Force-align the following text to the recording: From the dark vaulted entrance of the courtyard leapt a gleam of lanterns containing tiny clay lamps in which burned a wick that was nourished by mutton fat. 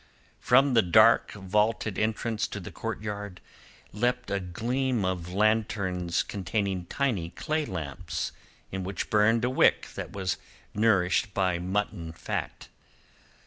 From 0.39 0.73
the 0.73 0.81
dark 0.81 1.33
vaulted 1.33 1.99
entrance 1.99 2.49
of 2.55 2.63
the 2.63 2.71
courtyard 2.71 3.39
leapt 3.93 4.31
a 4.31 4.39
gleam 4.39 5.05
of 5.05 5.31
lanterns 5.31 6.23
containing 6.23 6.87
tiny 6.87 7.29
clay 7.29 7.65
lamps 7.65 8.31
in 8.71 8.83
which 8.83 9.11
burned 9.11 9.45
a 9.45 9.49
wick 9.51 9.89
that 9.93 10.11
was 10.11 10.37
nourished 10.73 11.35
by 11.35 11.59
mutton 11.59 12.13
fat. 12.13 12.67